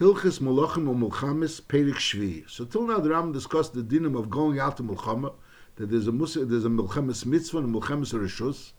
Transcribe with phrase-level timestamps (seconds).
[0.00, 2.48] Hilchis Malachim or Mulchamis Perik Shvi.
[2.48, 5.34] So till now the Ram discussed the dinim of going out to Mulchama,
[5.76, 8.72] that there's a Musa, there's a Mulchamis mitzvah and a Mulchamis Rishus.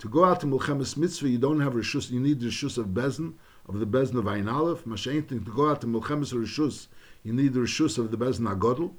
[0.00, 3.32] To go out to Mulchamis mitzvah, you don't have Rishus, you need Rishus of Bezin,
[3.66, 4.84] of the Bezin of Ein Aleph.
[4.84, 6.88] Mashayin to go out to Mulchamis Rishus,
[7.22, 8.92] you need the Rishus of the Bezin Agodl.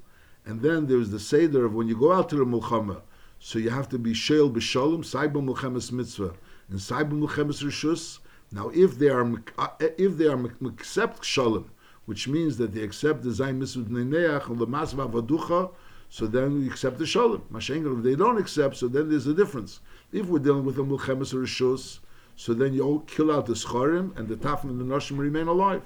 [0.44, 3.02] And then there's the Seder of when you go out to the Mulchama,
[3.38, 6.34] so you have to be Sheil B'Shalom, Saiba Mulchamis mitzvah,
[6.68, 8.18] and Saiba Mulchamis Rishus,
[8.52, 11.70] now, if they are uh, if they are accept shalom,
[12.06, 15.70] which means that they accept the zayin mitzvah neneach and the masva vaducha,
[16.08, 17.42] so then we accept the shalom.
[17.52, 19.78] Mashengar, if they don't accept, so then there's a difference.
[20.12, 22.00] If we're dealing with a mulchemes or a
[22.36, 25.46] so then you all kill out the scharim and the tafim and the noshim remain
[25.46, 25.82] alive.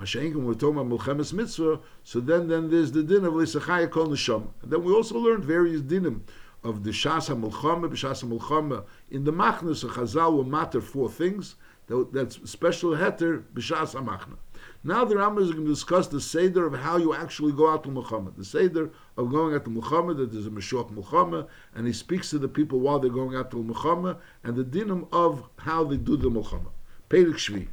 [0.00, 3.88] Mashengar, when we're talking about mulchemes mitzvah, so then then there's the din of lisachaya
[3.88, 4.12] kol.
[4.12, 6.22] And then we also learned various dinim
[6.64, 8.84] of the shas ha-mulchama, b'shas ha-mulchama.
[9.08, 11.54] In the machnus of Chazal will matter four things
[11.88, 14.36] that's special heter b'shas amachna.
[14.84, 17.82] Now the Rambam is going to discuss the seder of how you actually go out
[17.84, 18.36] to Mulchama.
[18.36, 22.30] The seder of going out to Mulchama, that there's a Meshuach Mulchama, and he speaks
[22.30, 25.96] to the people while they're going out to Mulchama, and the dinim of how they
[25.96, 26.68] do the Mulchama.
[27.10, 27.68] Perik Shvi.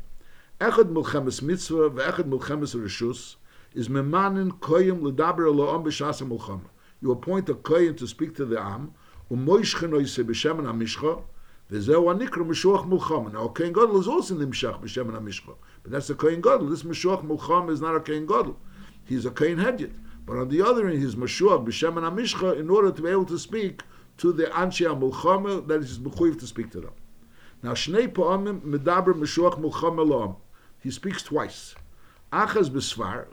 [0.59, 3.35] Echad Mulchemes Mitzvah ve'echad Mulchemes Rishus
[3.73, 6.69] is memanin koyim ledaber lo'am b'shas Mulchama.
[7.01, 8.93] You appoint a koyim to speak to the Am,
[9.29, 11.21] u'moishchen oise b'shemen HaMishcha,
[11.67, 13.33] the anikra Meshuach Mulchama.
[13.33, 15.55] Now, a Kohen Gadol is also Nimshach B'Shem and Amishcha.
[15.81, 16.69] But that's a Kain Gadol.
[16.69, 18.55] This Meshuach Mulchama is not a Kain Gadol.
[19.03, 19.93] He's a Kain Hedyet.
[20.27, 23.25] But on the other hand, he's Meshuach B'Shem and Amishcha in order to be able
[23.25, 23.81] to speak
[24.17, 26.93] to the Anshei HaMulchama that is Mechuyiv to speak to them.
[27.63, 30.35] Now, Shnei Pa'amim Medaber Meshuach Mulchama Lo'am.
[30.83, 31.73] He speaks twice.
[32.31, 33.25] Achaz B'Svar,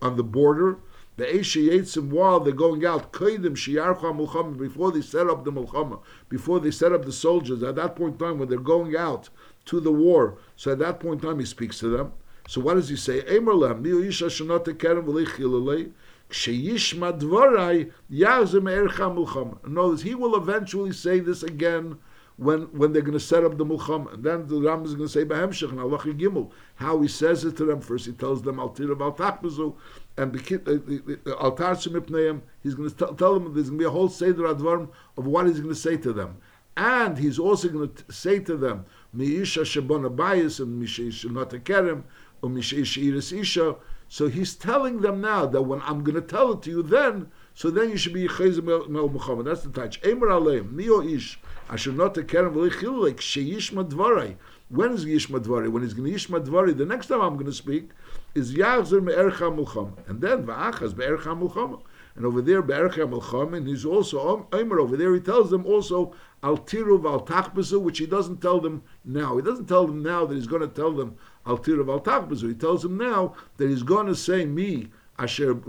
[0.00, 0.78] on the border,
[1.18, 6.00] the Eish while they're going out, Kaidim Shiarcha Mulchama, before they set up the Mulchama,
[6.28, 9.28] before they set up the soldiers, at that point in time when they're going out
[9.64, 12.12] to the war, so at that point in time he speaks to them.
[12.46, 13.22] So what does he say?
[13.22, 15.90] Emerlam, Niu Isha Shanot Tekerem V'Leichilelei,
[16.30, 19.58] Ksheyishma Dvarai, Yazim Ercha Mulchama.
[19.74, 21.98] Words, he will eventually say this again
[22.38, 24.12] when when they're going to set up the mulcham.
[24.14, 27.44] And then the Ram is going to say Behemshech and Allah Gimel, how he says
[27.44, 27.80] it to them.
[27.80, 29.74] First he tells them Al Tirav Al Takbazu,
[30.16, 34.08] and Al Tarsim Ipneim, he's going to tell them there's going to be a whole
[34.08, 36.38] Seder Advarim of what he's going to say to them.
[36.76, 42.04] And he's also going to say to them, Mi'isha Shabon Abayis and Mishish Notakerem,
[42.40, 43.74] or Mishish Iris Isha.
[44.08, 47.32] So he's telling them now that when I'm going to tell it to you then,
[47.58, 49.44] so then you should be Yechezim Mel Mulchama.
[49.44, 50.00] That's the touch.
[50.06, 54.36] Emer Aleim, Neo Ish, Asher Notakerem V'lichilek, Sheyishma Dvarai.
[54.68, 55.68] When is Yishma Dvari?
[55.68, 57.90] When he's going to Yishma Dvari, the next time I'm going to speak,
[58.36, 59.94] is Yachzer Me'ercha Mulcham.
[60.06, 61.80] And then Va'achaz Be'ercha Mulcham.
[62.14, 65.66] And over there, Be'ercha Mulcham, and he's also, um, Omer over there, he tells them
[65.66, 66.14] also,
[66.44, 69.34] Al Tiru Val which he doesn't tell them now.
[69.34, 72.38] He doesn't tell them now that he's going to tell them Al Tiru Val.
[72.48, 75.60] He tells them now that he's going to say, me, Asher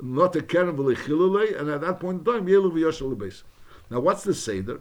[0.00, 3.42] not a keren and at that point in time, Yelu v'yoshel
[3.90, 4.80] Now, what's the seder?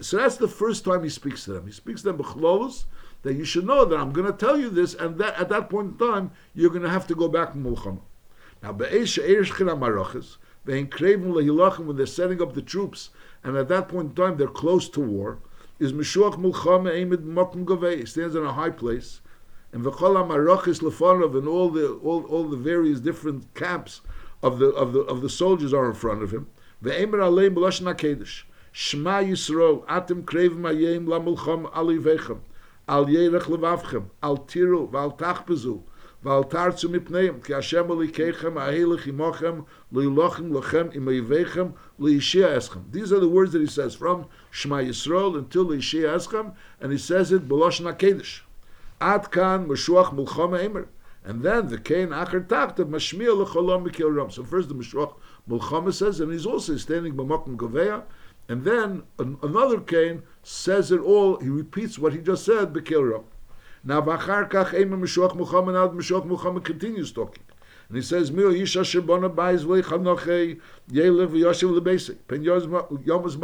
[0.00, 1.66] So that's the first time he speaks to them.
[1.66, 2.84] He speaks to them b'chlolos,
[3.22, 5.68] that you should know that I'm going to tell you this, and that at that
[5.68, 8.00] point in time, you're going to have to go back to Mulchama.
[8.62, 8.88] Now, when
[11.96, 13.10] they're setting up the troops,
[13.42, 15.38] and at that point in time they're close to war,
[15.78, 17.98] is Meshuach Mulchama Emid Mokum Gavei.
[18.00, 19.22] He stands in a high place,
[19.72, 24.00] and V'chol HaMarachis Lefanov, and all the all, all the various different camps
[24.42, 26.48] of the of the of the soldiers are in front of him.
[26.82, 28.44] Ve'emer Aleim B'Lashon HaKedesh.
[28.72, 32.40] Shema Yisrael, Atem Krevim Ayem Lamulcham Alivechem
[32.90, 35.80] al yerech levavchem, al tiru, val tachbezu,
[36.24, 42.90] mipneim, ki Hashem alikechem, ahelech imochem, leilochem lochem, imayvechem, leishia eschem.
[42.90, 46.98] These are the words that he says from Shema Yisrael until leishia eschem, and he
[46.98, 48.40] says it b'loshon HaKedesh.
[49.00, 50.88] Ad kan meshuach mulchama emer.
[51.22, 54.30] And then the Kain Acher Tachta Mashmiel Lecholom Mikil Ram.
[54.30, 55.16] So first the Mishroch
[55.48, 58.04] Mulchama says, and he's also standing B'Mokum Goveya,
[58.48, 63.22] and then an, another Cain says it all, he repeats what he just said, Bekilra.
[63.84, 67.44] Now, Vachar Kach Ema Meshuach Mulchama, now Meshuach Mulchama continues talking.
[67.88, 70.58] And he says, Mil Yisha Shebona Baiz Vei Chanoche
[70.90, 72.16] Yelev Yoshev Lebesik.
[72.28, 73.36] Pen Yomas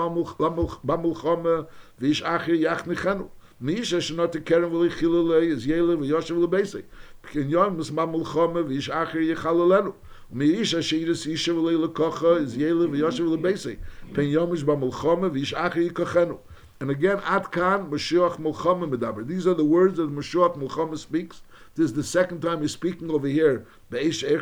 [0.82, 1.66] Bamulchama
[1.98, 3.28] Vish Achir Yach Nechanu.
[3.58, 6.84] Misha Shenot Kerem Vei Chilulei is Yelev Yoshev Lebesik.
[7.22, 9.94] Pen Yomas Bamulchama Vish Achir Yechalulenu.
[10.34, 12.54] Meisha Sheiris Isha Lekocha is.
[12.54, 16.38] Pen Yomish Bamulchama Vishachi Kochenu.
[16.80, 19.26] And again, Atkan Mashiach Mulchama Medaber.
[19.26, 21.40] These are the words that Mashiach Mulchama speaks.
[21.76, 23.64] This is the second time he's speaking over here.
[23.90, 24.36] Beish eh,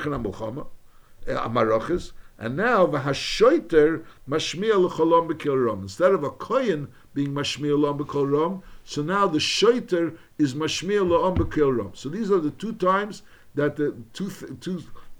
[1.32, 2.10] Amarachis.
[2.36, 9.02] And now Vahashoiter Mashmiel Lecholom Bekil Instead of a kohen being Mashmiel Lom Bekil so
[9.02, 13.22] now the Shoiter is Mashmiel Lom Bekil So these are the two times
[13.54, 14.30] that the two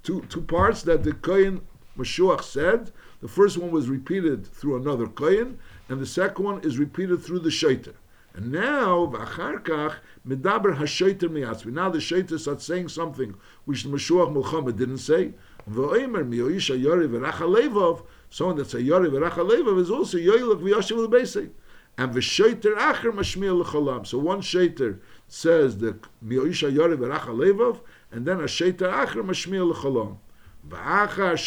[0.03, 1.63] two two parts that the Kohen
[1.99, 2.93] Mashuach said.
[3.21, 5.59] The first one was repeated through another Kohen,
[5.89, 7.95] and the second one is repeated through the Shaiter.
[8.35, 9.97] And now, v'acharkach,
[10.27, 11.67] medaber hashoiter miyatzvi.
[11.67, 13.35] Now the Shaiter starts saying something
[13.65, 15.35] which the Mashuach Mulchama didn't say.
[15.71, 18.05] V'oimer miyoisha yori v'racha levov.
[18.31, 21.51] Someone that's a yori v'racha levov is also yoilach v'yashiv l'beisei.
[21.97, 24.07] And v'shoiter acher mashmiel l'cholam.
[24.07, 24.99] So one Shaiter
[25.29, 27.81] says the miyoisha yori v'racha levov,
[28.11, 30.19] and then a Shaiter acher mashmiel l'cholam.
[30.67, 31.47] There's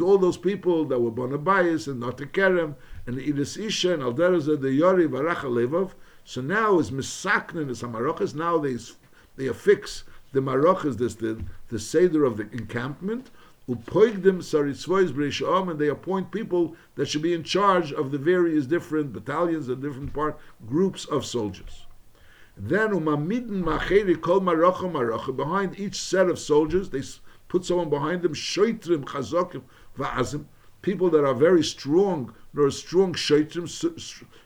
[0.00, 4.72] all those people that were Bonabayas and not Kerem and Idis Isha and Alderazah, the
[4.72, 5.92] Yori Varacha Levov.
[6.24, 8.34] So now is Misaknin is Hamarachas.
[8.34, 8.78] Now they
[9.36, 13.30] they affix the Marachas, this the the Seder of the encampment.
[13.68, 18.64] Upoigdim Saritzvois Brisham, and they appoint people that should be in charge of the various
[18.64, 21.86] different battalions and different part groups of soldiers.
[22.56, 25.34] Then umamidin macheri kol marocha marocha.
[25.34, 27.02] Behind each set of soldiers, they
[27.48, 28.34] put someone behind them.
[28.34, 29.62] Shoitrim chazokim
[29.98, 30.44] va'azim.
[30.82, 32.32] People that are very strong.
[32.56, 33.66] Are strong shoitrim.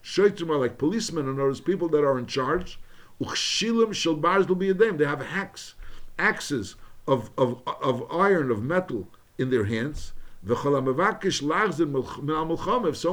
[0.02, 2.81] Shoitrim are like policemen, and there people that are in charge.
[3.20, 5.75] Uchshilim shel barz They have hacks,
[6.19, 6.75] axes
[7.06, 9.08] of, of, of iron, of metal
[9.38, 10.12] in their hands.
[10.43, 10.85] If someone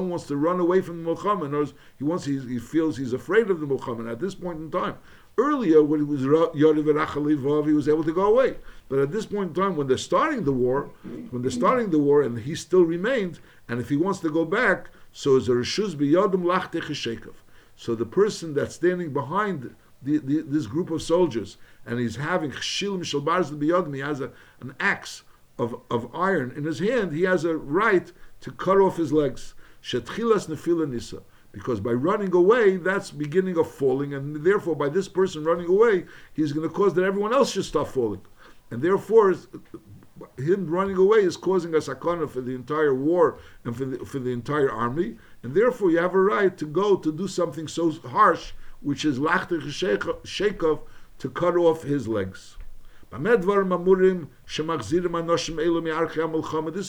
[0.09, 3.59] wants to run away from the milchama, he wants he, he feels he's afraid of
[3.59, 4.09] the milchama.
[4.09, 4.95] At this point in time,
[5.37, 8.55] earlier when he was Yariv he was able to go away.
[8.87, 10.89] But at this point in time, when they're starting the war,
[11.29, 14.45] when they're starting the war, and he still remained, and if he wants to go
[14.45, 17.33] back, so is a reshus biyadim lachtech
[17.75, 22.51] So the person that's standing behind the, the, this group of soldiers, and he's having
[22.51, 25.23] shilim shalbarz biyadim, he has a, an axe
[25.57, 28.11] of, of iron in his hand, he has a right
[28.41, 29.53] to cut off his legs.
[29.81, 31.21] Shetchilas nefila nisa.
[31.51, 36.05] Because by running away, that's beginning of falling, and therefore by this person running away,
[36.33, 38.21] he's going to cause that everyone else should stop falling.
[38.69, 39.33] And therefore,
[40.37, 44.19] him running away is causing a sakana for the entire war and for the, for
[44.19, 45.17] the entire army.
[45.41, 48.51] And therefore, you have a right to go to do something so harsh,
[48.81, 50.79] which is lachter shekov,
[51.19, 52.57] to cut off his legs.
[53.11, 53.45] This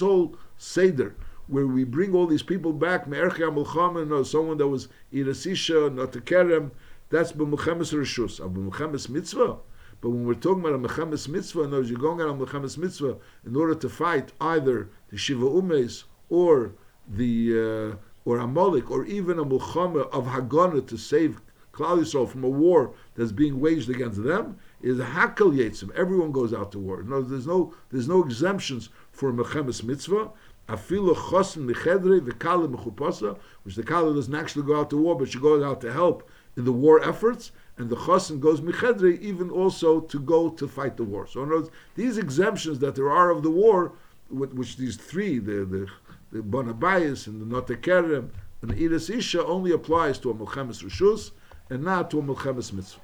[0.01, 1.15] whole Seder,
[1.47, 6.71] where we bring all these people back, someone that was Irasisha, not a Kerem,
[7.11, 8.41] that's B'Mulchemes Rishus.
[8.41, 9.57] Of B'Mulchemes Mitzvah,
[10.01, 13.17] but when we're talking about a Mechemes Mitzvah, in you're going out on Mechemes Mitzvah
[13.45, 16.73] in order to fight either the Shiva Umes or
[17.09, 21.41] the uh, or Amalek or even a Mulchama of Hagana to save
[21.79, 25.95] Klal Yisrael from a war that's being waged against them, is hakal yetzim.
[25.95, 27.03] Everyone goes out to war.
[27.03, 30.31] No, there's no there's no exemptions for mechemes mitzvah.
[30.69, 35.29] Afilu chosin mechedre v'kala mechupasa, which the kala doesn't actually go out to war, but
[35.29, 37.53] she goes out to help in the war efforts.
[37.77, 41.27] And the chosin goes mechedre even also to go to fight the war.
[41.27, 43.93] So in other words, these exemptions that there are of the war,
[44.31, 45.87] which these three, the the
[46.31, 48.29] the Bonabayas and the Notekerem
[48.61, 51.31] and the Iris Isha only applies to a Melchemes Rishus
[51.71, 53.01] and not to a Melchemes Mitzvah.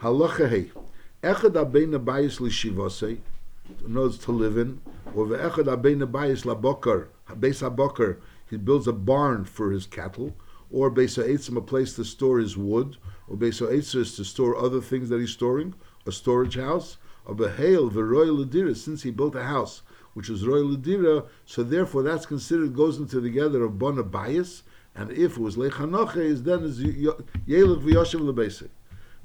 [0.00, 0.70] Halacha hey.
[1.22, 3.18] Echad abein abayis l'shivosei,
[3.86, 4.80] knows to live in,
[5.14, 7.08] or ve'echad abein abayis labokar,
[7.40, 8.18] beis habokar,
[8.48, 10.36] he builds a barn for his cattle,
[10.70, 12.96] or beis ha'etzim, a place to store his wood,
[13.28, 15.74] or beis ha'etzim is to store other things that he's storing,
[16.06, 19.82] a storage house, or behail v'roy l'dira, since he built a house,
[20.14, 24.62] which is roy l'dira, so therefore that's considered, goes into the together of bona bias,
[24.96, 28.70] and if it was lechanoche, then is yelech v'yoshev l'beisei.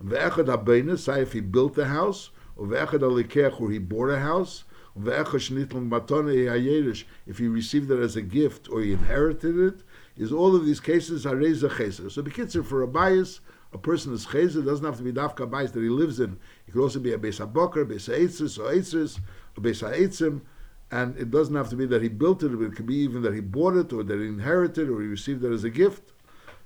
[0.04, 4.20] Ve'echad habeina, say if he built the house, or ve'echad alikech, where he bought a
[4.20, 8.92] house, or ve'echad shnitlam matone hayerish, if he received it as a gift or he
[8.92, 9.84] inherited it,
[10.18, 12.12] is all of these cases are reza cheser.
[12.12, 13.40] So bekitzer for a bias,
[13.72, 16.38] a person is cheser, doesn't have to be dafka bias that he lives in.
[16.68, 19.20] It could also be a beis habokar, beis ha'etzis, or eitzis,
[19.58, 20.42] or beis ha'etzim,
[20.92, 23.22] and it doesn't have to be that he built it, but it could be even
[23.22, 26.12] that he bought it, or that he inherited, or he received it as a gift.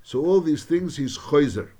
[0.02, 1.70] So all these things he's chayzer.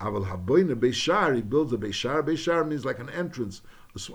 [0.00, 2.22] Aval haboyne beishar, he builds a beishar.
[2.22, 3.60] Beishar means like an entrance,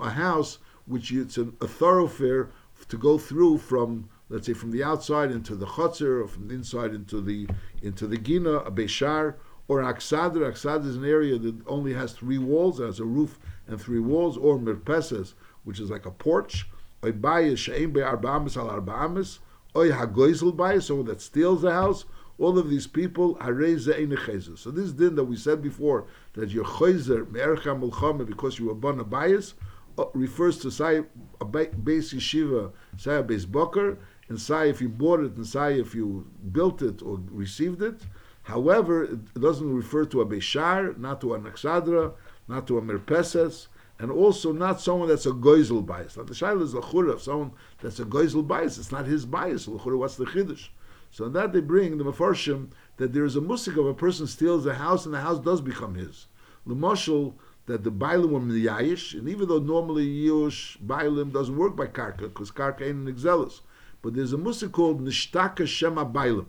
[0.01, 2.49] a house which it's a, a thoroughfare
[2.89, 6.55] to go through from, let's say, from the outside into the chotzer, or from the
[6.55, 7.47] inside into the
[7.83, 9.35] into the gina, a beishar,
[9.67, 10.37] or an aksadr.
[10.37, 14.37] Aksadr is an area that only has three walls, has a roof and three walls,
[14.37, 16.67] or mirpeses, which is like a porch.
[17.05, 19.37] Oy bayis she'em be'arbamis al arbamis,
[19.75, 22.05] oy hagoizel bayis, someone that steals the house,
[22.39, 24.57] all of these people are raised in Khazir.
[24.57, 28.73] So this din that we said before that your chayzer me'ercha mulchama because you were
[28.73, 29.53] born a bias
[29.99, 31.03] uh, refers to say
[31.39, 35.79] a base yeshiva, say a base boker, and say if you bought it, and say
[35.79, 38.01] if you built it or received it.
[38.41, 42.13] However, it doesn't refer to a beishar, not to an aksadra,
[42.47, 43.67] not to a mirpeses,
[43.99, 46.17] and also not someone that's a goizel bias.
[46.17, 48.77] Now the shaila is a chura of someone that's a goizel bias.
[48.77, 49.67] It's not his bias.
[49.67, 50.67] What's the chiddush?
[51.11, 54.27] So in that they bring the mafarshim that there is a musik of a person
[54.27, 56.27] steals a house and the house does become his.
[56.67, 57.35] Mashal
[57.67, 62.21] that the bailim were miyayish, and even though normally yush bailim doesn't work by karka
[62.21, 63.61] because karka ain't an exelis,
[64.01, 66.47] but there's a musik called nishtaka shema bailim.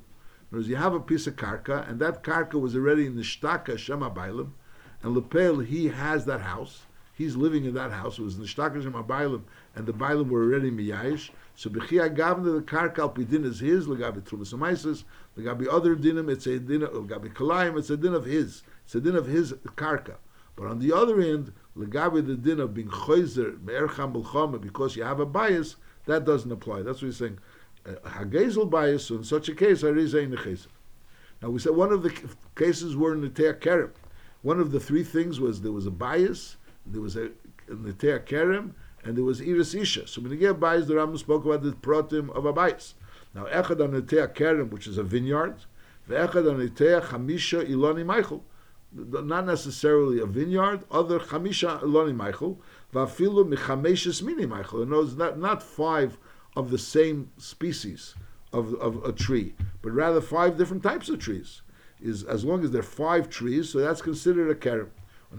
[0.50, 4.10] In words, you have a piece of karka, and that karka was already nishtaka shema
[4.10, 4.50] bailim,
[5.02, 6.86] and lepel he has that house
[7.16, 8.18] he's living in that house.
[8.18, 9.42] It was Nishtakash Bailim,
[9.74, 11.30] and the Bailim were already Miyayish.
[11.56, 15.04] So Bechia Gavna, the Karkal Pidin is his, Legabi Trumas Amaisis,
[15.38, 18.62] Legabi other dinim, it's a din, Legabi Kalayim, it's a din of his.
[18.84, 20.16] It's a din of his Karka.
[20.54, 25.02] But on the other end, Legabi the din of being Choizer, Me'ercham Belchama, because you
[25.02, 26.82] have a bias, that doesn't apply.
[26.82, 27.38] That's what he's saying.
[27.86, 30.68] Uh, Hagezel bias, so in such a case, Arizayin Necheser.
[31.42, 32.12] Now we said one of the
[32.54, 33.90] cases were in the Te'ah Kerem.
[34.42, 37.30] One of the three things was there was a bias, there was a
[37.68, 38.72] Netea Kerem,
[39.04, 40.06] and there was Iris Isha.
[40.06, 42.94] So when you get Bayis, the Rambam spoke about the protim of a Bayis.
[43.34, 45.56] Now, Echad on Netea Kerem, which is a vineyard,
[46.08, 48.44] Echad on Netea Chamisha Iloni Michael.
[48.92, 52.60] Not necessarily a vineyard, other Chamisha Iloni Michael,
[52.94, 54.82] Vafilu Michameshes Mini Michael.
[54.82, 56.18] In other not, not five
[56.54, 58.14] of the same species
[58.52, 61.62] of, of a tree, but rather five different types of trees.
[62.00, 64.88] Is as long as there are five trees, so that's considered a kerem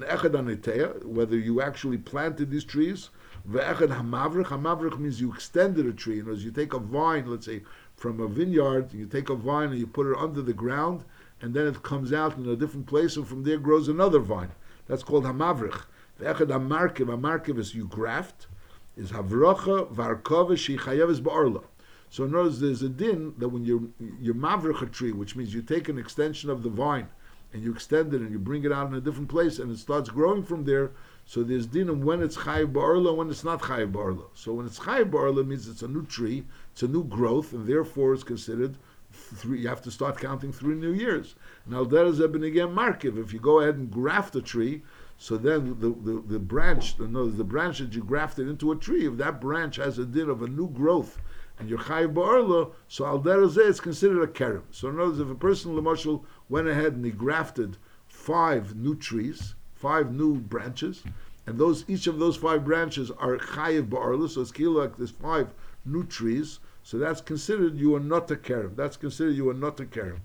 [0.01, 3.09] an echad anitea, whether you actually planted these trees,
[3.49, 4.45] ve'echad hamavrich.
[4.45, 6.19] Hamavrich means you extended a tree.
[6.19, 7.63] And as you take a vine, let's say
[7.95, 11.03] from a vineyard, you take a vine and you put it under the ground,
[11.41, 14.51] and then it comes out in a different place, and from there grows another vine.
[14.87, 15.83] That's called hamavrich.
[16.21, 17.07] Ve'echad hamarkiv.
[17.07, 18.47] Hamarkiv is you graft.
[18.95, 21.63] Is havrocha varkova shechayev ba'arla.
[22.09, 25.61] So words, there's a din that when you you mavrich a tree, which means you
[25.61, 27.09] take an extension of the vine
[27.53, 29.77] and you extend it and you bring it out in a different place and it
[29.77, 30.91] starts growing from there.
[31.25, 34.25] So there's dinam when it's chayiv ba'arla when it's not chayiv ba'arla.
[34.33, 37.67] So when it's chayiv ba'arla means it's a new tree, it's a new growth, and
[37.67, 38.77] therefore it's considered
[39.11, 39.61] three.
[39.61, 41.35] You have to start counting three new years.
[41.65, 43.17] Now there is a benigam markiv.
[43.21, 44.83] If you go ahead and graft a tree,
[45.17, 48.75] so then the, the, the branch, the, no, the branch that you grafted into a
[48.75, 51.17] tree, if that branch has a din of a new growth,
[51.59, 54.63] and you're chayiv ba'arla, so al derazeh it's considered a kerem.
[54.71, 58.95] So in other words, if a person lemashal went ahead and he grafted five new
[58.95, 61.03] trees, five new branches,
[61.45, 65.53] and those each of those five branches are chayiv ba'arla, so it's like there's five
[65.85, 68.75] new trees, so that's considered you are not a kerem.
[68.75, 70.19] That's considered you are not a kerem.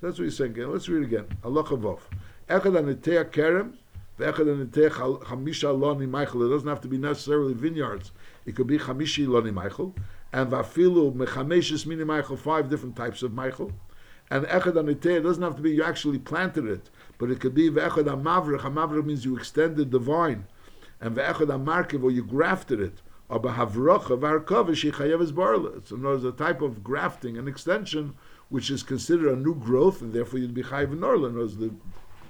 [0.00, 0.70] That's what he's saying again.
[0.70, 1.26] Let's read again.
[1.42, 2.00] Allah chavov.
[2.48, 3.74] Echad anitea kerem,
[4.18, 6.46] ve'echad anitea chamisha loni Michael.
[6.46, 8.12] It doesn't have to be necessarily vineyards.
[8.44, 9.94] It could be chamishi loni Michael,
[10.34, 13.70] and vafilu mechameshes mini Michael, five different types of Michael.
[14.30, 17.70] And echad aniteh doesn't have to be you actually planted it, but it could be
[17.70, 18.62] ve'echad amavrich.
[18.62, 20.48] Amavrich means you extended the vine,
[21.00, 23.00] and ve'echad amarkiv or you grafted it.
[23.30, 23.38] So
[25.96, 28.14] there's a type of grafting and extension
[28.48, 31.42] which is considered a new growth, and therefore you'd be chayiv norlan.
[31.42, 31.72] As the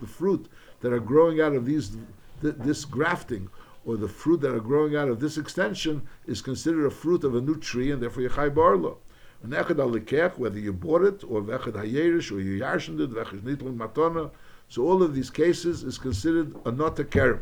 [0.00, 0.46] the fruit
[0.80, 1.96] that are growing out of these
[2.42, 3.49] th- this grafting
[3.84, 7.34] or the fruit that are growing out of this extension is considered a fruit of
[7.34, 8.96] a new tree, and therefore you're chayiv barla.
[9.42, 13.42] An echad alikech, whether you bought it, or vechad hayerish, or you yarshened it, vechad
[13.42, 14.30] nitlin matona.
[14.68, 17.40] So all of these cases is considered a not a kerem.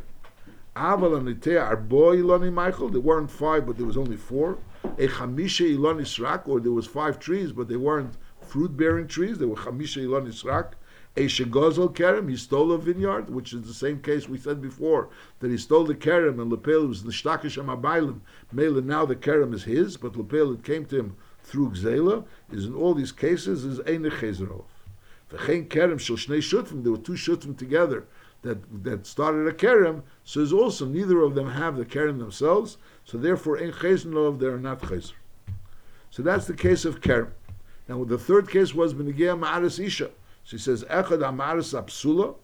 [0.75, 2.89] Aval anitea arbo iloni Michael.
[2.89, 4.59] There weren't five, but there was only four.
[4.85, 9.39] A chamisha iloni srak, or there was five trees, but they weren't fruit-bearing trees.
[9.39, 10.73] They were chamisha iloni srak.
[11.15, 15.11] A shegozel kerem, he stole a vineyard, which is the same case we said before,
[15.41, 18.21] that he stole the kerem and lepel was nishtakish amabaylim.
[18.51, 22.65] Mele now the kerem is his, but lepel it came to him through Gzela is
[22.65, 24.65] in all these cases is Eine Chezerov.
[25.31, 28.07] V'chein Kerem shel Shnei Shutfim, there were two Shutfim together
[28.43, 32.79] that, that started a Kerem, so is also neither of them have the Kerem themselves,
[33.05, 35.13] so therefore Ein Chezerov, they are not Chezer.
[36.11, 37.33] So that's the case of Kerem.
[37.89, 40.11] Now the third case was Benigea Ma'aris Isha.
[40.45, 42.35] She says, Echad Amaris Apsula,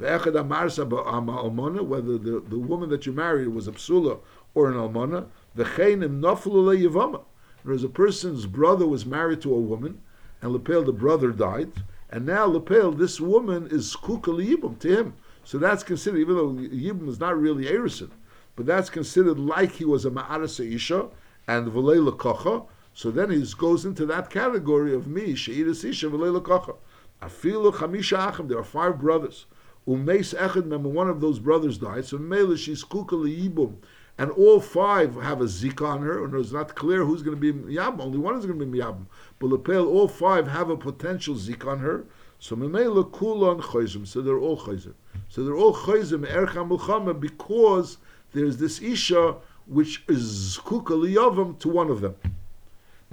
[0.00, 4.18] Ve'echad Amaris Almona, whether the, the woman that you married was a Psula
[4.54, 7.22] or an Almona, V'chein Im Noflu Yevama.
[7.62, 10.02] Whereas a person's brother was married to a woman,
[10.42, 11.72] and Lepel, the brother, died,
[12.10, 15.14] and now Lepel, this woman, is Kukal Yibum to him.
[15.44, 18.10] So that's considered, even though Yibum is not really Erison,
[18.56, 21.08] but that's considered like he was a Ma'arasa Isha
[21.48, 22.66] and V'lei Kocha.
[22.92, 26.76] So then he goes into that category of me, She'iris Isha, V'lei Kocha.
[27.22, 29.46] Afilu Chamisha Achim, there are five brothers.
[29.86, 33.76] Umeis Echad, remember one of those brothers died, so Mele, she's Kukal Yibum
[34.16, 37.52] and all five have a zik on her, and it's not clear who's going to
[37.52, 38.00] be miyabim.
[38.00, 39.06] Only one is going to be miyabim.
[39.38, 42.04] But lepel, all five have a potential zik on her.
[42.38, 44.06] So memela kulon chayzim.
[44.06, 44.94] So they're all chayzim.
[45.28, 47.98] So they're all chayzim ercha mulchama because
[48.32, 52.14] there's this isha which is zkuka liyavam to one of them.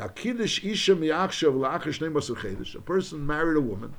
[0.02, 2.74] Now kiddush isha chedesh.
[2.76, 3.94] A person married a woman.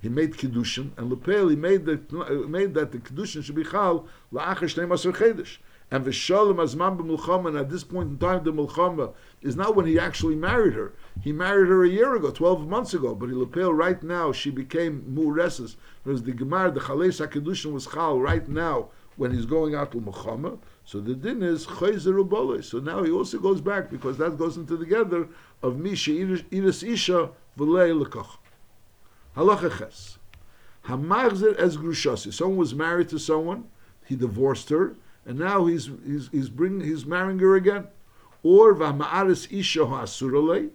[0.00, 1.98] He made kiddushin, and lepel he made the
[2.48, 5.58] made that the kiddushin should be chal la'achar shnei masur chedesh.
[5.90, 9.86] And v'shalom azman b'mulchama, and at this point in time, the mulchama is not when
[9.86, 10.92] he actually married her.
[11.20, 15.02] He married her a year ago, 12 months ago, but Ilapel, right now, she became
[15.12, 15.74] mureses.
[16.04, 19.98] Whereas the Gemara, the Chales HaKedushin was chal right now when he's going out to
[20.00, 20.60] mulchama.
[20.90, 24.76] So the din is chayzer So now he also goes back because that goes into
[24.76, 25.28] the together
[25.62, 28.38] of misha iris isha v'lei lekach.
[29.36, 30.18] Halacha ches.
[30.86, 32.32] Hamachzer es grushasi.
[32.32, 33.68] Someone was married to someone,
[34.04, 37.86] he divorced her, and now he's he's he's bringing he's marrying her again.
[38.42, 40.70] Or v'ma'aris isha ha'asuralei.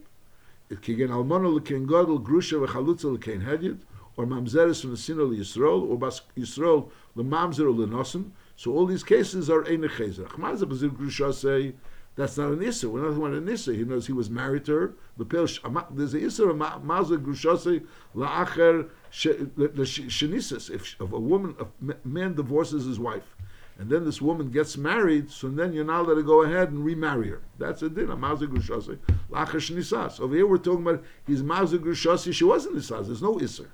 [0.69, 3.79] It kigen almona l'kein gadol grusha v'chalutza hedyet.
[4.15, 8.31] Or mamzeres from the sin of Yisrael, or bas Yisrael l'mamzer l'nosim.
[8.55, 10.27] So all these cases are ein chezer.
[10.27, 11.73] Achmazah b'zir grusha say
[12.15, 12.89] that's not an issa.
[12.89, 13.73] We're not talking about an issa.
[13.73, 14.93] He knows he was married to her.
[15.17, 17.85] There's an issa of mazah grushase
[18.15, 20.69] la'acher shenisis.
[20.69, 23.35] If a woman, a man divorces his wife,
[23.77, 26.85] and then this woman gets married, so then you're not allowed to go ahead and
[26.85, 27.41] remarry her.
[27.59, 28.97] That's a din, a mazah grushase
[29.29, 30.21] la'acher shenisas.
[30.21, 32.33] Over here we're talking about his mazah grushase.
[32.33, 33.07] She wasn't nisas.
[33.07, 33.65] There's no issa.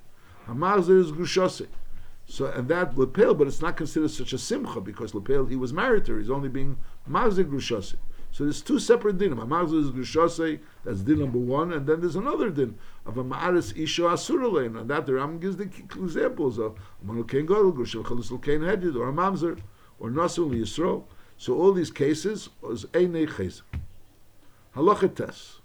[0.47, 1.67] A mazah is grushase.
[2.25, 5.73] So and that lepel, but it's not considered such a simcha because lepel he was
[5.73, 6.19] married to her.
[6.19, 6.77] He's only being
[7.09, 7.95] mazah grushase.
[8.31, 9.41] So there's two separate dinim.
[9.41, 13.77] A mazal is that's din number one, and then there's another din of a ma'aris
[13.77, 18.41] isha asuralein, and that the Ram gives the examples of manu ken gadol, grushav chalusal
[18.41, 19.59] ken hedid, or a mamzer,
[19.99, 21.03] or nasul yisro.
[21.37, 23.63] So all these cases was einei ches.
[24.75, 25.59] Halacha tes.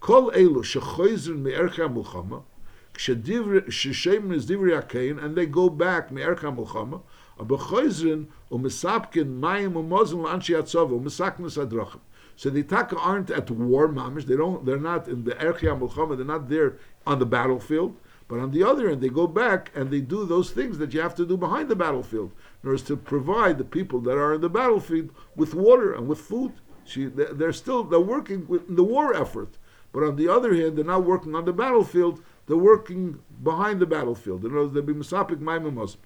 [0.00, 2.42] Kol elu shechoizrin me'ercha mulchama,
[5.22, 7.02] and they go back me'erka melchama,
[7.38, 12.00] abechoizrin u'mesapkin mayim u'mozim l'anshi atzova u'mesaknus adrochim.
[12.36, 14.26] So the Taka aren't at war, mamish.
[14.26, 14.64] They don't.
[14.64, 16.16] They're not in the erkia melchama.
[16.16, 17.96] They're not there on the battlefield.
[18.26, 21.00] But on the other end, they go back and they do those things that you
[21.00, 24.40] have to do behind the battlefield, in order to provide the people that are in
[24.40, 26.52] the battlefield with water and with food.
[26.94, 29.58] They're still they're working with the war effort,
[29.92, 32.22] but on the other hand, they're not working on the battlefield.
[32.46, 34.44] They're working behind the battlefield.
[34.44, 35.96] In other words, they'll be misapik maimamos.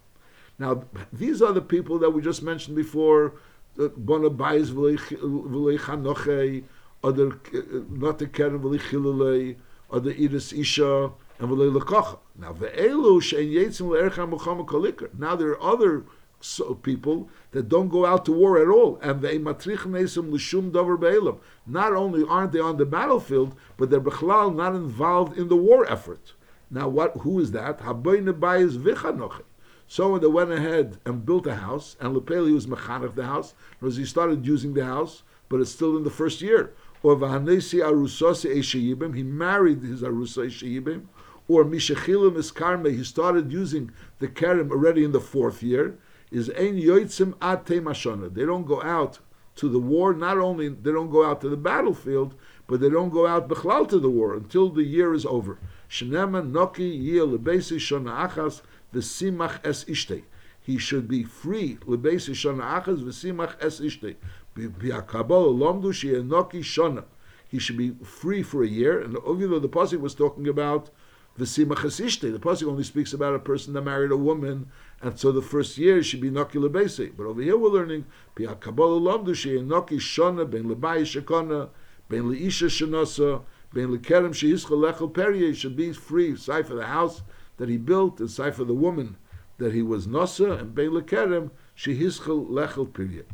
[0.58, 3.34] Now, these are the people that we just mentioned before.
[3.76, 4.98] Bona Bais v'lei
[7.04, 9.56] other uh, not the keren v'lei
[9.90, 12.18] other iris isha, and v'lei lekocha.
[12.36, 15.16] Now, ve'elu she'en yetzim le'ercha muchama kolikar.
[15.16, 16.04] Now, there are other
[16.40, 20.70] so people that don't go out to war at all, and they matrich nesim l'shum
[20.70, 21.38] davar be'elam.
[21.66, 25.90] Not only aren't they on the battlefield, but they're bechlal not involved in the war
[25.90, 26.34] effort.
[26.70, 27.16] Now, what?
[27.18, 27.80] Who is that?
[27.80, 29.42] Haboyne bayis v'chanochei.
[29.86, 33.96] Someone that went ahead and built a house, and Lepeli was mechanech the house, because
[33.96, 36.74] he started using the house, but it's still in the first year.
[37.02, 41.06] Or Vahanesi Arusose Eshayibim, he married his Arusa Eshayibim.
[41.46, 45.96] Or Mishachilim Iskarme, he started using the Kerem already in the fourth year.
[46.30, 48.32] Is Ein Yoitzim Mashana.
[48.32, 49.18] They don't go out
[49.56, 52.34] to the war, not only they don't go out to the battlefield,
[52.66, 55.58] but they don't go out Bechlal to the war until the year is over.
[55.88, 58.62] Shenema Noki Yil Lebesi Shana Achas
[58.92, 60.22] v'simach es ishtei.
[60.60, 64.16] He should be free lebeis shana achas v'simach es ishtei.
[64.56, 67.04] B'akabal lomdu she'enoki shana.
[67.48, 69.00] He should be free for a year.
[69.00, 70.90] And even the pasuk was talking about
[71.38, 74.70] v'simach es the pasuk only speaks about a person that married a woman,
[75.00, 77.12] and so the first year should be noki lebeis.
[77.16, 78.04] But over here we're learning
[78.36, 81.70] b'akabal lomdu she'enoki shana ben lebai shekona
[82.08, 87.22] ben leisha shenasa ben lekerem she'ischa lechel perye should be free, side for the house
[87.58, 89.16] that he built, and for the woman
[89.58, 93.26] that he was Nasa, and Bein Lekerem, Shehischel Lechel Period.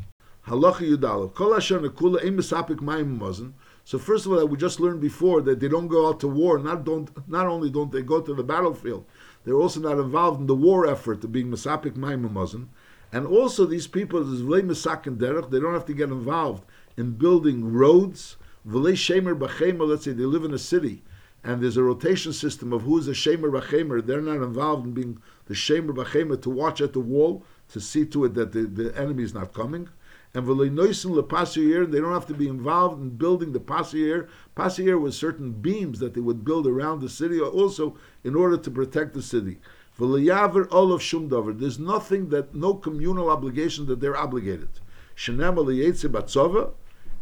[0.47, 1.33] Halacha Yudalav.
[1.33, 3.53] Kol Asher Nekula Ein Mayim Mazin.
[3.85, 6.57] So first of all, we just learned before that they don't go out to war.
[6.57, 9.05] Not don't not only don't they go to the battlefield,
[9.43, 12.69] they're also not involved in the war effort of being Mesapik Mayim Mazin.
[13.13, 16.65] And also these people, there's Vlei Mesak and Derech, they don't have to get involved
[16.97, 18.37] in building roads.
[18.67, 21.03] Vlei Shemer Bachema, let's say they live in a city
[21.45, 24.03] and there's a rotation system of who's a shamer b'chemer.
[24.03, 28.03] They're not involved in being the shamer b'chemer to watch at the wall to see
[28.07, 29.87] to it that the, the enemy is not coming.
[30.35, 34.27] And lepasier, they don't have to be involved in building the pasir.
[34.53, 37.95] Pasir was certain beams that they would build around the city, also
[38.25, 39.59] in order to protect the city.
[39.97, 41.57] V'leyaver olav shumdavar.
[41.57, 44.81] There's nothing that no communal obligation that they're obligated.
[45.15, 46.73] Shenem batzova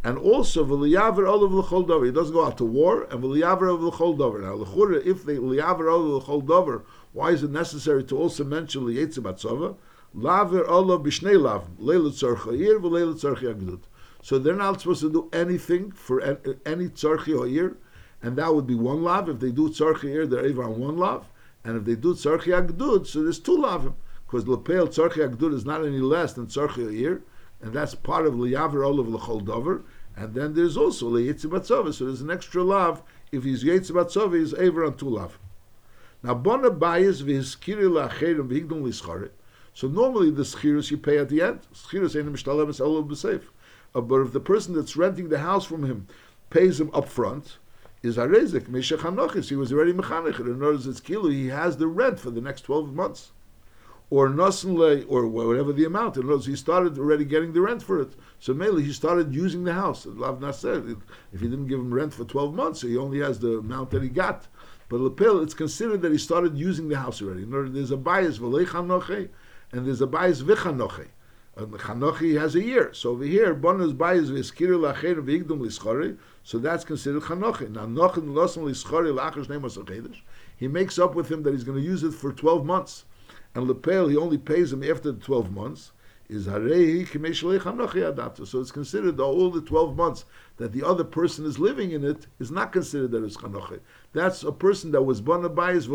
[0.03, 2.05] and also v'liyaver olav l'chol dover.
[2.05, 4.41] He doesn't go out to war, and v'liyaver olav l'chol dover.
[4.41, 8.81] Now, l'chura, if they liyaver olav l'chol dover, why is it necessary to also mention
[8.81, 9.75] liyetze batzova?
[10.13, 13.81] Laver olav b'shnei lav, leila tzorcha ir v'leila tzorcha agdud.
[14.21, 17.77] So they're not supposed to do anything for any tzorchi or
[18.21, 19.27] and that would be one lav.
[19.27, 21.25] If they do tzorchi ir, they're even on one lav.
[21.65, 23.95] And if they do tzorchi agdud, so there's two lavim.
[24.25, 27.21] Because lepel tzorchi agdud is not any less than tzorchi ir,
[27.61, 29.83] and that's part of liyaver olav l'chol dover.
[30.15, 33.01] And then there's also leyitzibatzova, so there's an extra lav.
[33.31, 35.37] If he's yitzibatzova, he's over on two lav.
[36.21, 39.31] Now, bona bayis v'hiskiri la'acherim v'higdum l'scharit.
[39.73, 41.61] So normally the schirus you pay at the end.
[41.73, 43.43] Schirus ain't mishtalem olav b'seif.
[43.95, 46.07] Uh, but if the person that's renting the house from him
[46.49, 47.57] pays him up front,
[48.03, 50.39] is Arezik, Meshach Hanochis, he was already Mechanech.
[50.39, 53.31] In other words, it's Kilu, he has the rent for the next 12 months.
[54.09, 56.17] Or Nasanle, or whatever the amount.
[56.17, 58.13] In other words, he started already getting the rent for it.
[58.39, 60.05] So mainly he started using the house.
[60.05, 60.83] Lav Nasser,
[61.31, 63.91] if he didn't give him rent for 12 months, so he only has the amount
[63.91, 64.47] that he got.
[64.89, 67.43] But Lepil, it's considered that he started using the house already.
[67.43, 69.29] In words, there's a bias, V'lei Chanoche,
[69.73, 71.07] and there's a bias, V'chanoche.
[71.55, 72.93] And Chanochi has a year.
[72.93, 76.17] So over here, bonus bias v'skiru lacher v'igdum lischori.
[76.43, 77.69] So that's considered Chanochi.
[77.69, 80.15] Now Nochin losam lischori la'achar shnei.
[80.57, 83.05] He makes up with him that he's going to use it for 12 months.
[83.53, 85.91] And Lepel, he only pays him after the 12 months.
[86.29, 88.47] Is Harehi Kimeshalei Chanochi Adata.
[88.47, 90.25] So it's considered that all the 12 months
[90.57, 93.79] that the other person is living in it is not considered that it's Chanochi.
[94.13, 95.87] That's a person that was born by his.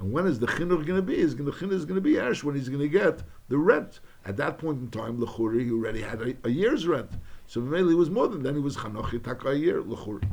[0.00, 1.18] And when is the chinuch going to be?
[1.18, 4.00] Is the chinuch is going to be ash when he's going to get the rent.
[4.24, 7.10] At that point in time, Lechuri, he already had a, a year's rent.
[7.46, 8.54] So mainly it was more than that.
[8.54, 10.26] He was Chanochi Taka a year, Lechuri.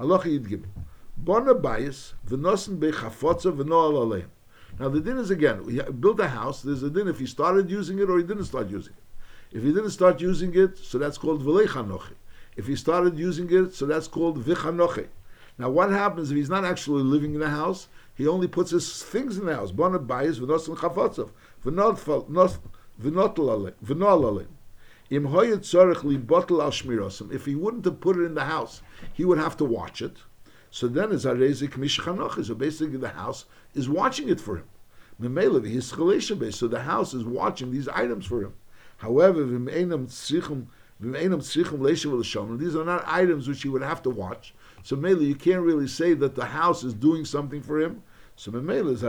[0.00, 0.66] Allah Yid Gimel.
[1.16, 4.28] Bona Bayis, V'nosen Bechafotza V'noal Aleim.
[4.78, 7.70] Now the din is again, we built a house, there's a din if he started
[7.70, 9.56] using it or he didn't start using it.
[9.56, 12.14] If he didn't start using it, so that's called V'lei Chanochi.
[12.56, 15.06] If he started using it, so that's called V'chanochi.
[15.58, 17.88] Now what happens if he's not actually living in the house?
[18.18, 19.70] He only puts his things in the house.
[19.70, 21.30] Bona Bayis, V'nosen Chafotza.
[21.64, 21.96] V'not
[25.10, 25.22] if
[27.46, 28.82] he wouldn't have put it in the house,
[29.14, 30.16] he would have to watch it.
[30.70, 32.44] So then it's arezik mishchanochi.
[32.44, 34.64] So basically, the house is watching it for him.
[35.20, 35.28] So
[36.68, 38.54] the house is watching these items for him.
[38.96, 39.62] However, these
[42.76, 44.54] are not items which he would have to watch.
[44.82, 48.02] So mainly, you can't really say that the house is doing something for him.
[48.38, 49.00] So knows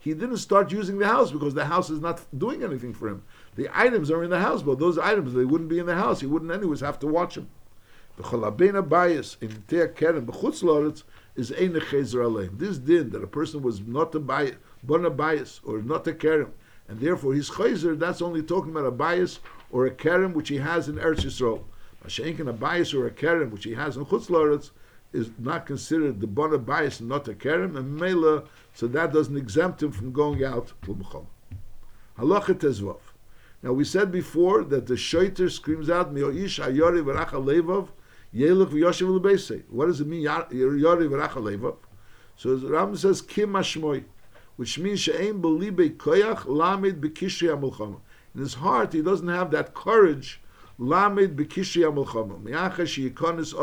[0.00, 3.24] he didn't start using the house because the house is not doing anything for him.
[3.56, 6.20] The items are in the house, but those items they wouldn't be in the house.
[6.20, 7.50] He wouldn't anyways have to watch them.
[8.16, 11.02] The bias in Teah Keren b'chutz
[11.34, 12.58] is ein aleim.
[12.58, 16.54] This din that a person was not a bias, bona bias or not a keren,
[16.88, 17.98] and therefore he's chayzer.
[17.98, 21.64] That's only talking about a bias or a keren which he has in Eretz Yisrael.
[22.48, 24.70] A bias or a keren which he has in chutz
[25.12, 29.36] is not considered the bona bias and not a kerem, and mela, so that doesn't
[29.36, 31.26] exempt him from going out to B'chol.
[32.18, 32.98] Halacha tezvav.
[33.62, 37.88] Now we said before that the shoiter screams out, Mi'oish ayori v'racha levov,
[38.34, 39.62] yelech v'yoshev l'beisei.
[39.68, 41.76] What does it mean, yori v'racha levov?
[42.36, 44.04] So the Ram says, kim ashmoy,
[44.56, 48.00] which means she'ein belibe koyach lamid b'kishri ha
[48.34, 50.40] In his heart, he doesn't have that courage
[50.78, 51.82] Lamed bekishi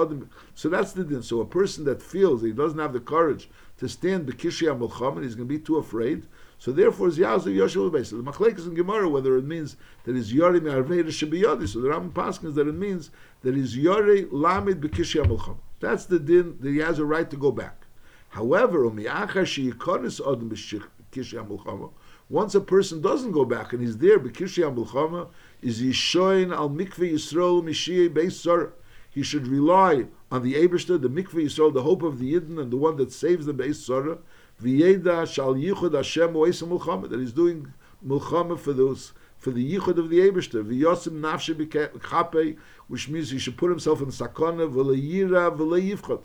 [0.01, 0.29] adam.
[0.55, 1.21] So that's the din.
[1.21, 5.35] So a person that feels he doesn't have the courage to stand bekishi amulcham, he's
[5.35, 6.25] going to be too afraid.
[6.57, 8.09] So therefore, is yazu yoshel beis.
[8.09, 11.67] The machlekes in Gemara whether it means that he's yori me'arvei shebiyadi.
[11.67, 15.57] So the Rambam paskins that it means that he's yori lamed bekishi amulcham.
[15.81, 17.85] That's the din that he has a right to go back.
[18.29, 21.91] However, umiachar sheyikonis adam bekishi amulcham.
[22.33, 25.29] Once a person doesn't go back and he's there bekishi amulcham,
[25.61, 28.71] is Yishoin al Mikveh Yisrael Mishiyeh Beis
[29.11, 32.71] He should rely on the Eberster, the Mikveh Yisrael, the hope of the Yidden, and
[32.71, 34.17] the one that saves the Beis Zara.
[34.59, 37.71] V'yeda shal yichud Hashem oisa mulchama, that he's doing
[38.03, 40.63] mulchama for those, for the yichud of the Eberster.
[40.63, 46.23] V'yosim nafshe b'chape, which means he should put himself in sakana, v'leyira v'leyivchot.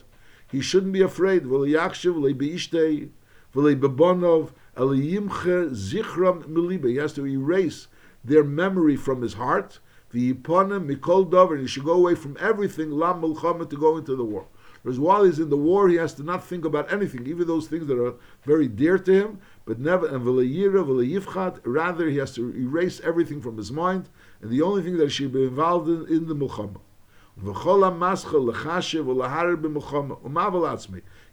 [0.51, 1.45] He shouldn't be afraid.
[1.45, 3.11] V'leyakshiv, v'lebeishtei,
[3.55, 6.89] v'lebebonov, eliyimche zichram milibe.
[6.89, 7.89] He has to erase
[8.25, 9.81] their memory from his heart.
[10.15, 14.25] V'yiponim mikol and he should go away from everything, lam mulchama, to go into the
[14.25, 14.47] war.
[14.83, 17.67] Whereas while he's in the war, he has to not think about anything, even those
[17.67, 18.15] things that are
[18.45, 23.43] very dear to him, but never, and v'leyira, v'leyivchat, rather he has to erase everything
[23.43, 24.09] from his mind,
[24.41, 26.81] and the only thing that he should be involved in, in the mulchama.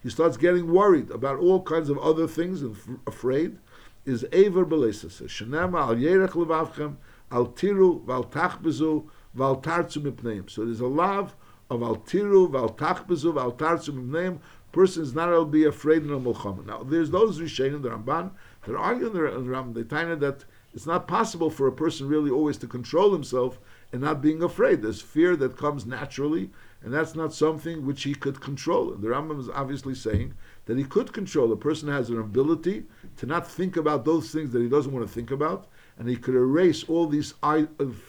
[0.06, 3.58] He starts getting worried about all kinds of other things and f- afraid
[4.06, 5.20] is Ever Belesas.
[5.24, 6.98] Shenema al Yerech Levavchem,
[7.32, 10.48] al Tiru, val Tachbezu, val Tarzu Mipneim.
[10.48, 11.36] So there's a love
[11.72, 14.38] of al Tiru, val Tachbezu, val Tarzu Mipneim.
[14.72, 16.64] Person is not to be afraid in a Mulchama.
[16.68, 18.30] Now, there's those Rishonim, the Ramban,
[18.64, 19.74] They're arguing the Ram.
[19.74, 23.58] They tell that it's not possible for a person really always to control himself
[23.92, 24.84] and not being afraid.
[24.84, 26.52] There's fear that comes naturally,
[26.86, 28.94] and that's not something which he could control.
[28.94, 31.52] And the Rambam is obviously saying that he could control.
[31.52, 32.84] A person has an ability
[33.18, 35.66] to not think about those things that he doesn't want to think about,
[35.98, 37.64] and he could erase all these uh,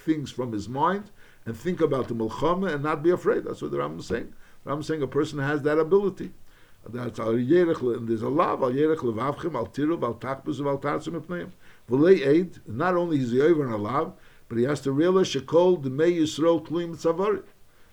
[0.05, 1.05] things from his mind
[1.47, 3.45] and think about the milchama and not be afraid.
[3.45, 4.35] That's what the Rambam is saying.
[4.65, 6.33] The Rambam is saying a person has that ability.
[6.87, 10.79] That's al yerech, and there's a lav al yerech levavchem al tiruv al takbus al
[10.79, 11.49] tarzim epneim.
[11.91, 12.61] V'lei eid.
[12.67, 14.13] Not only is he over a lav,
[14.51, 17.43] but he has to realize shekol demei yisrael tluim tzavari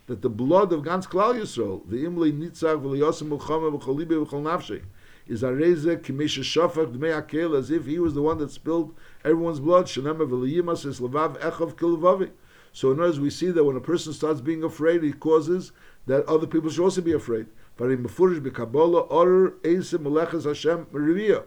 [0.08, 4.84] that the blood of Gans Klal Yisrael, the Imli Nitzach v'liyosim Mulchama v'cholibe v'chol nafshe,
[5.28, 9.62] is Areze Kimisha Shafach Dmei Akel, as if he was the one that spilled everyone's
[9.62, 9.86] blood.
[9.86, 12.32] Shanema v'liyimas is Levav Echav Kilvavi.
[12.74, 15.72] So in other words, we see that when a person starts being afraid, he causes
[16.08, 17.46] that other people should also be afraid.
[17.78, 21.46] Varim Mefurish b'Kabbalah Or Eise Meleches Hashem Riviyah.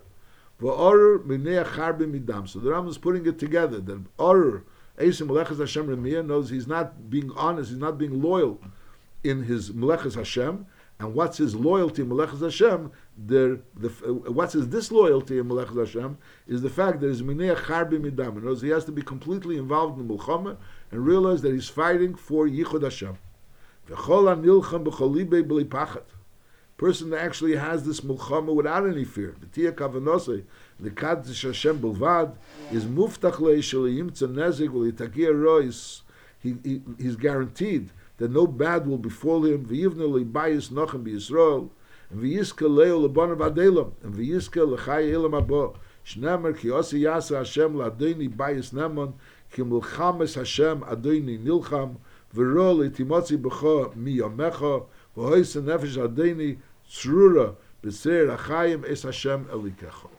[0.61, 2.49] V'Or Minei Acharbi Midam.
[2.49, 4.65] So the Ram is putting it together, that Or
[4.99, 8.61] Eisim Melechas Hashem Remiyah knows he's not being honest, he's not being loyal
[9.23, 10.67] in his Melechas Hashem.
[10.99, 12.91] And what's his loyalty in Melechas Hashem?
[13.27, 13.61] The,
[14.29, 18.39] what's his disloyalty in Melechas Hashem is the fact that he's Minei Charbi Midam.
[18.39, 20.57] In words, he has to be completely involved in Mulchama
[20.91, 23.19] and realize that he's fighting for Yichud Hashem.
[26.77, 29.37] Person that actually has this mulchama without any fear.
[30.81, 32.33] the kadz she shem bulvad
[32.73, 36.03] is muftach le shel yim tzu nezig vel itagir rois
[36.41, 41.71] he, he's guaranteed that no bad will befall him ve yevnali bayis nochem be israel
[42.11, 46.57] and ve yiske le ol bon vadelo and ve yiske le chay elam abo shnemer
[46.57, 49.15] ki os yas shem la deini bayis nemon
[49.51, 51.97] ki mul chames shem adoni nilcham
[52.33, 52.45] ve
[53.97, 54.21] mi
[55.17, 56.57] ve nefesh
[56.89, 60.16] tsrura בסיר החיים אס השם אליקחו.